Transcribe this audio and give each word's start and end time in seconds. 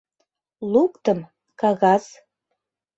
Луктым— 0.71 1.19
кагаз. 1.61 2.03